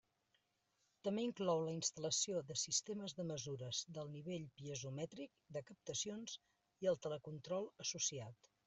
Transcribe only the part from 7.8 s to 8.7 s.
associat.